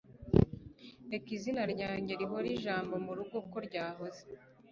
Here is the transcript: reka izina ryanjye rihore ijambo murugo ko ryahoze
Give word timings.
reka 1.11 1.29
izina 1.37 1.61
ryanjye 1.73 2.13
rihore 2.21 2.47
ijambo 2.57 2.93
murugo 3.05 3.37
ko 3.51 3.57
ryahoze 3.67 4.23